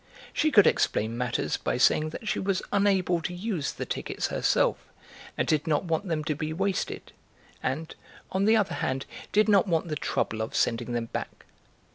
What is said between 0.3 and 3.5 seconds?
She could explain matters by saying that she was unable to